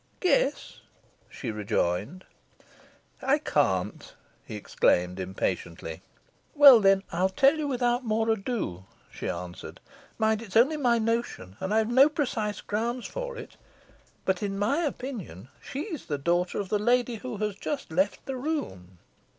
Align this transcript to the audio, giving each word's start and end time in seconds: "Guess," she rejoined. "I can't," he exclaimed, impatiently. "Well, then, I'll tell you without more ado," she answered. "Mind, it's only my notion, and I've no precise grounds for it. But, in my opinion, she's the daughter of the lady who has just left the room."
"Guess," 0.19 0.79
she 1.29 1.51
rejoined. 1.51 2.25
"I 3.21 3.37
can't," 3.37 4.15
he 4.43 4.55
exclaimed, 4.55 5.19
impatiently. 5.19 6.01
"Well, 6.55 6.79
then, 6.79 7.03
I'll 7.11 7.29
tell 7.29 7.53
you 7.53 7.67
without 7.67 8.03
more 8.03 8.27
ado," 8.31 8.85
she 9.11 9.29
answered. 9.29 9.79
"Mind, 10.17 10.41
it's 10.41 10.57
only 10.57 10.75
my 10.77 10.97
notion, 10.97 11.55
and 11.59 11.71
I've 11.71 11.91
no 11.91 12.09
precise 12.09 12.61
grounds 12.61 13.05
for 13.05 13.37
it. 13.37 13.57
But, 14.25 14.41
in 14.41 14.57
my 14.57 14.77
opinion, 14.79 15.49
she's 15.61 16.07
the 16.07 16.17
daughter 16.17 16.59
of 16.59 16.69
the 16.69 16.79
lady 16.79 17.17
who 17.17 17.37
has 17.37 17.53
just 17.53 17.91
left 17.91 18.25
the 18.25 18.37
room." 18.37 18.97